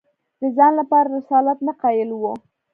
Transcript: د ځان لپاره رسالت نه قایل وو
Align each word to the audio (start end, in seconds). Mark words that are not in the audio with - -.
د 0.41 0.43
ځان 0.57 0.71
لپاره 0.79 1.07
رسالت 1.17 1.57
نه 1.67 1.73
قایل 1.81 2.09
وو 2.13 2.33